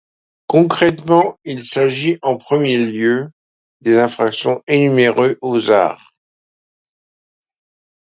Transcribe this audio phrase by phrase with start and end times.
[0.47, 3.29] Concrètement, il s'agit en premier lieu
[3.81, 6.13] des infractions énumérées aux art.